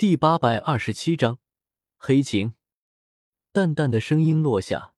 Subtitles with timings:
[0.00, 1.38] 第八百二十七章
[1.98, 2.54] 黑琴。
[3.52, 4.94] 淡淡的声音落下，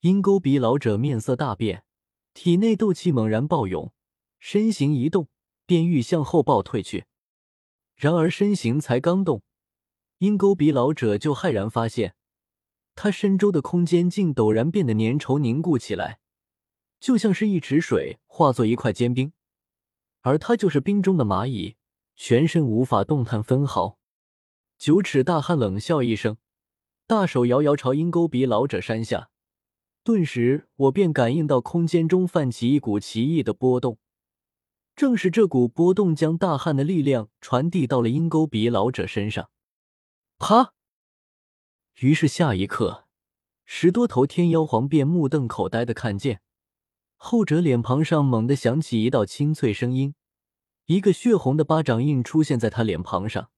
[0.00, 1.84] 鹰钩鼻老者面色大变，
[2.34, 3.92] 体内斗气猛然暴涌，
[4.40, 5.28] 身形一动，
[5.64, 7.04] 便欲向后暴退去。
[7.94, 9.44] 然而身形才刚动，
[10.18, 12.16] 鹰钩鼻老者就骇然发现，
[12.96, 16.18] 他身周的空间竟陡然变得粘稠凝固起来，
[16.98, 19.32] 就像是一池水化作一块坚冰，
[20.22, 21.76] 而他就是冰中的蚂蚁，
[22.16, 24.00] 全身无法动弹分毫。
[24.78, 26.36] 九尺大汉冷笑一声，
[27.06, 29.30] 大手摇摇朝鹰钩鼻老者扇下，
[30.04, 33.98] 顿时我便感应到空间中泛起一股奇异的波动。
[34.94, 39.50] 正是这股波动将大汉的力量传递到了鹰钩鼻老者身上。
[40.38, 40.74] 啪！
[42.00, 43.06] 于是下一刻，
[43.64, 46.40] 十多头天妖皇便目瞪口呆的看见，
[47.16, 50.14] 后者脸庞上猛地响起一道清脆声音，
[50.84, 53.50] 一个血红的巴掌印出现在他脸庞上。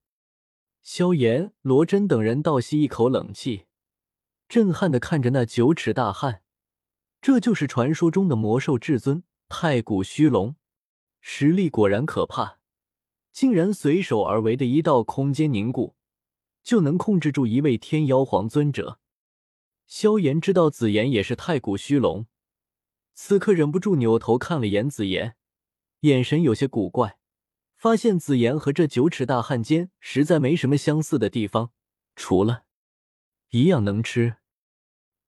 [0.91, 3.67] 萧炎、罗真等人倒吸一口冷气，
[4.47, 6.41] 震撼的看着那九尺大汉。
[7.21, 10.55] 这就是传说中的魔兽至尊太古虚龙，
[11.21, 12.57] 实力果然可怕，
[13.31, 15.95] 竟然随手而为的一道空间凝固，
[16.63, 18.99] 就能控制住一位天妖皇尊者。
[19.85, 22.25] 萧炎知道紫妍也是太古虚龙，
[23.13, 25.35] 此刻忍不住扭头看了眼紫妍，
[25.99, 27.18] 眼神有些古怪。
[27.79, 31.71] 发现紫妍和这九尺大汉间实在没什么相似的地方，
[32.13, 32.65] 除了
[33.51, 34.35] 一样能吃。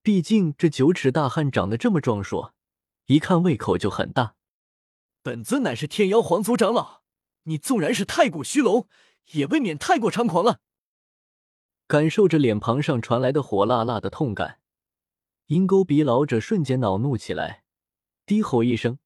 [0.01, 2.53] 毕竟这九尺大汉长得这么壮硕，
[3.05, 4.35] 一看胃口就很大。
[5.23, 7.03] 本尊乃是天妖皇族长老，
[7.43, 8.85] 你纵然是太古虚龙，
[9.31, 10.59] 也未免太过猖狂了。
[11.87, 14.59] 感受着脸庞上传来的火辣辣的痛感，
[15.45, 17.63] 鹰钩鼻老者瞬间恼怒起来，
[18.25, 18.99] 低吼一声，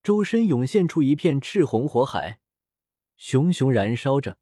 [0.00, 2.38] 周身涌现出一片赤红火海。
[3.18, 4.38] 熊熊燃烧着，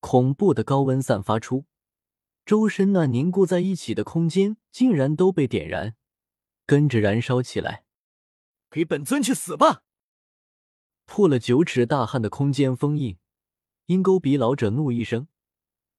[0.00, 1.64] 恐怖的高温散发出，
[2.44, 5.96] 周身那凝固在一起的空间竟然都被点燃，
[6.66, 7.84] 跟着燃烧起来。
[8.70, 9.82] 给本尊去死吧！
[11.06, 13.16] 破了九尺大汉的空间封印，
[13.86, 15.26] 鹰钩鼻老者怒一声，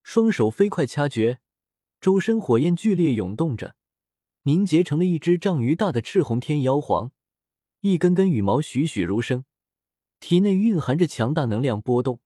[0.04, 1.40] 双手飞快掐诀，
[2.00, 3.76] 周身火焰剧烈涌动着，
[4.44, 7.12] 凝结成了一只丈余大的赤红天妖皇，
[7.82, 9.46] 一根根羽毛栩栩如生。
[10.24, 12.22] 体内蕴含着强大能量波动，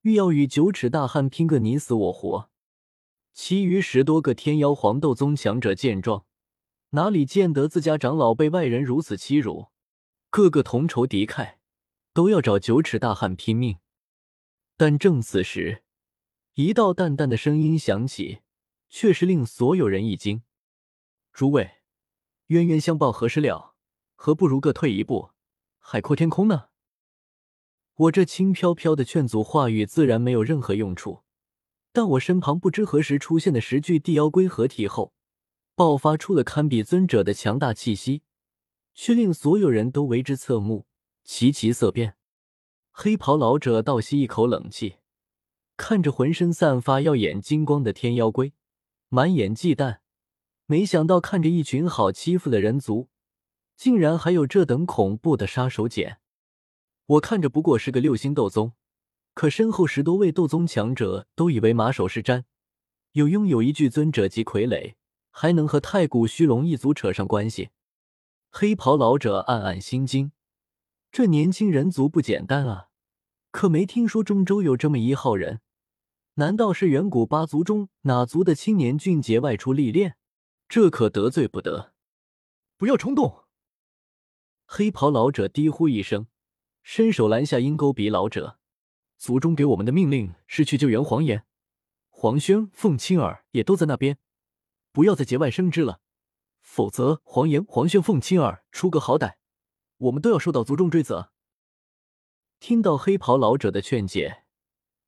[0.00, 2.50] 欲要与九尺大汉拼个你死我活。
[3.32, 6.26] 其余十多个天妖黄豆宗强者见状，
[6.90, 9.68] 哪里见得自家长老被外人如此欺辱，
[10.28, 11.54] 个个同仇敌忾，
[12.12, 13.78] 都要找九尺大汉拼命。
[14.76, 15.84] 但正此时，
[16.54, 18.40] 一道淡淡的声音响起，
[18.88, 20.42] 却是令所有人一惊
[21.32, 21.74] ：“诸位，
[22.48, 23.76] 冤冤相报何时了？
[24.16, 25.30] 何不如各退一步，
[25.78, 26.64] 海阔天空呢？”
[28.00, 31.22] 我这轻飘飘的劝阻话语自然没有任何用处，
[31.92, 35.12] 但我身旁不知何时出现的十具地妖龟合体后，
[35.74, 38.22] 爆发出了堪比尊者的强大气息，
[38.94, 40.86] 却令所有人都为之侧目，
[41.24, 42.16] 齐齐色变。
[42.90, 44.94] 黑袍老者倒吸一口冷气，
[45.76, 48.54] 看着浑身散发耀眼金光的天妖龟，
[49.10, 49.98] 满眼忌惮。
[50.64, 53.10] 没想到看着一群好欺负的人族，
[53.76, 56.16] 竟然还有这等恐怖的杀手锏。
[57.10, 58.72] 我看着不过是个六星斗宗，
[59.34, 62.44] 可身后十多位斗宗强者都以为马首是瞻，
[63.12, 64.94] 有拥有一具尊者级傀儡，
[65.32, 67.70] 还能和太古虚龙一族扯上关系。
[68.52, 70.30] 黑袍老者暗暗心惊，
[71.10, 72.90] 这年轻人族不简单啊！
[73.50, 75.60] 可没听说中州有这么一号人，
[76.34, 80.16] 难道是远古八族中哪族的青年俊杰外出历练？
[80.68, 81.92] 这可得罪不得！
[82.76, 83.46] 不要冲动！
[84.64, 86.28] 黑袍老者低呼一声。
[86.82, 88.58] 伸手拦下鹰钩鼻老者，
[89.16, 91.44] 族中给我们的命令是去救援黄岩、
[92.08, 94.18] 黄轩、凤青儿，也都在那边，
[94.92, 96.00] 不要再节外生枝了，
[96.60, 99.34] 否则黄岩、黄轩、凤青儿出个好歹，
[99.98, 101.32] 我们都要受到族中追责。
[102.58, 104.44] 听到黑袍老者的劝解，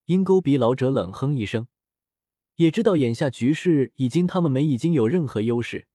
[0.06, 1.68] 鹰钩鼻老者冷哼一声，
[2.56, 5.88] 也知道眼下局势已经他们没已经有任何优势，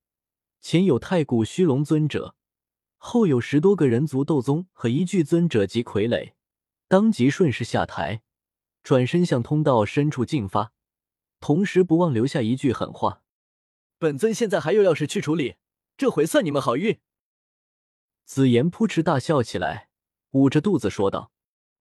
[0.59, 2.35] 前有太古虚龙尊者。
[2.97, 6.33] 后有十多个人族斗宗和一具尊者级傀儡，
[6.87, 8.21] 当即顺势下台，
[8.83, 10.71] 转身向通道深处进发，
[11.39, 13.21] 同时不忘留下一句狠话
[13.99, 15.55] ：“本尊现在还有要事去处理，
[15.95, 16.99] 这回算你们好运。”
[18.25, 19.89] 紫妍扑哧大笑起来，
[20.31, 21.31] 捂着肚子说道：“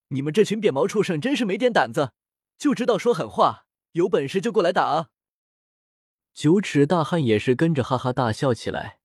[0.08, 2.12] 你们这群扁毛畜生真是没点胆子，
[2.56, 5.08] 就知道说狠话，有本事就过来打啊！”
[6.32, 8.95] 九尺大汉也是跟着哈哈大笑起来。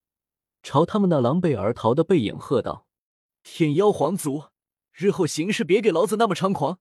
[0.63, 2.85] 朝他们那狼狈而逃的背影喝道
[3.43, 4.45] ：“天妖皇族，
[4.93, 6.79] 日后行事别给老子那么猖狂！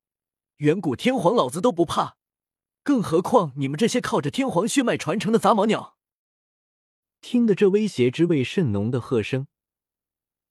[0.57, 2.17] 远古天皇老子都不怕，
[2.83, 5.97] 更何况你们这些靠着天皇血脉传承的杂毛鸟。
[7.23, 9.47] 听得这威胁之味甚浓的喝声，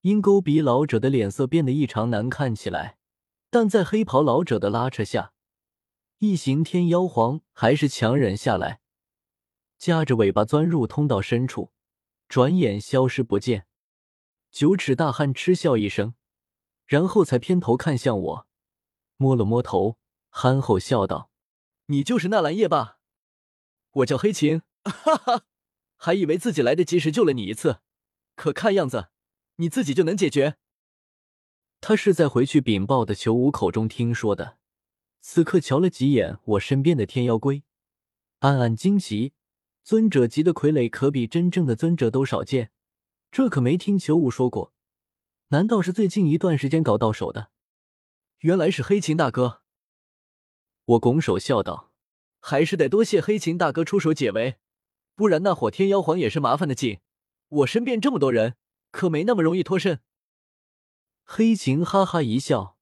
[0.01, 2.97] 鹰钩鼻老者的脸色变得异常难看起来。
[3.51, 5.33] 但在黑袍老者的拉扯下，
[6.19, 8.81] 一行天妖皇还是强忍下来，
[9.77, 11.71] 夹着尾巴钻入通道深处，
[12.29, 13.65] 转眼消失不见。
[14.51, 16.13] 九尺大汉嗤笑一声，
[16.85, 18.47] 然后才偏头看向我，
[19.17, 19.97] 摸了摸头，
[20.29, 21.29] 憨厚笑道
[21.87, 22.99] ：“你就是纳兰叶吧？
[23.91, 25.43] 我叫黑琴，哈哈。”
[26.01, 27.81] 还以为自己来得及时救了你一次，
[28.35, 29.09] 可看样子
[29.57, 30.55] 你自己就能解决。
[31.81, 34.59] 他是在回去禀报的裘武口中听说的，
[35.19, 37.63] 此刻瞧了几眼我身边的天妖龟，
[38.39, 39.33] 暗暗惊奇：
[39.89, 42.69] 尊者级的傀儡可比真正的尊者都少见，
[43.31, 44.71] 这可没听裘武说过。
[45.47, 47.49] 难道是最近一段时间搞到手的？
[48.41, 49.63] 原来是黑琴大哥。
[50.85, 51.91] 我拱手笑道
[52.39, 54.59] ：“还是得多谢黑琴大哥出手解围。”
[55.17, 56.99] 不然那伙天妖皇也是麻烦的紧，
[57.47, 58.57] 我身边这么多人，
[58.91, 60.01] 可没那么容易脱身。
[61.23, 62.77] 黑琴哈哈一笑，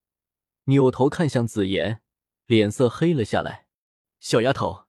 [0.66, 2.02] 扭头看向紫妍，
[2.48, 3.68] 脸色黑了下来。
[4.20, 4.87] 小丫头，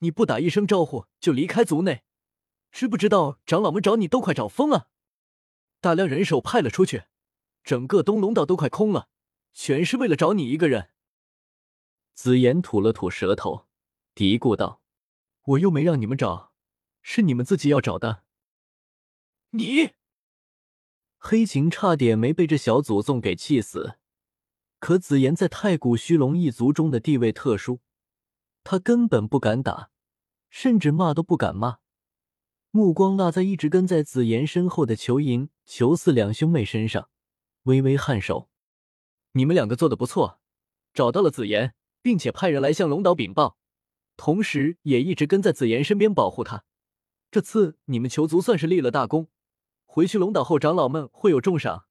[0.00, 2.02] 你不打一声招呼就离开族内，
[2.70, 4.88] 知不知道长老们找你都快找疯了？
[5.80, 7.04] 大量人手派了出去，
[7.64, 9.08] 整个东龙岛都快空了，
[9.54, 10.90] 全是为了找你一个人。
[12.14, 13.66] 紫妍吐了吐舌头，
[14.14, 14.82] 嘀咕道
[15.44, 16.52] ：“我又没让你们找。”
[17.02, 18.24] 是你们自己要找的。
[19.52, 19.92] 你，
[21.16, 23.96] 黑琴差点没被这小祖宗给气死。
[24.78, 27.80] 可紫妍在太古虚龙一族中的地位特殊，
[28.70, 29.90] 他根本不敢打，
[30.48, 31.78] 甚至骂都不敢骂。
[32.70, 37.10] 目光落在一直跟在紫妍身后的裘银、裘四两兄妹身上，
[37.64, 38.48] 微微颔首
[39.34, 40.38] ：“你们两个做的不错，
[40.94, 43.58] 找到了紫妍，并且派人来向龙岛禀报，
[44.16, 46.62] 同时也一直跟在紫妍身边保护她。”
[47.32, 49.26] 这次你们裘族算是立了大功，
[49.84, 51.86] 回去龙岛后，长老们会有重赏。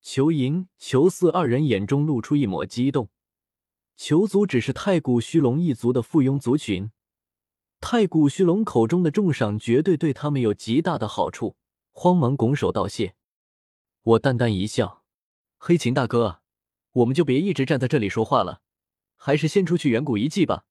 [0.00, 3.10] 裘银、裘四二人眼中露出一抹激动。
[3.96, 6.90] 囚族只是太古虚龙一族的附庸族群，
[7.80, 11.56] 太古虚龙口中的重赏绝对对他们有极大的好处。
[11.92, 13.14] 慌忙拱手道谢。
[14.02, 15.04] 我淡淡一笑
[15.58, 16.40] ：“黑琴大哥，
[16.92, 18.62] 我们就别一直站在这里说话了，
[19.16, 20.64] 还是先出去远古遗迹吧。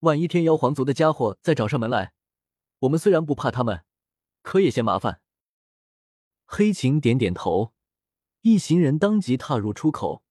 [0.00, 2.12] 万一天妖皇族的家伙再找上门来……”
[2.80, 3.84] 我们虽然不怕他们，
[4.42, 5.20] 可也嫌麻烦。
[6.44, 7.72] 黑琴点点头，
[8.42, 10.22] 一行人当即踏入出口，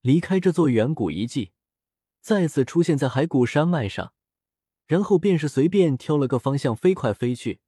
[0.00, 1.50] 离开这座远古遗迹，
[2.20, 4.12] 再次出现在海谷山脉上，
[4.86, 7.60] 然后便是随便挑了个方向飞快飞去，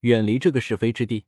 [0.00, 1.26] 远离这个是非之地。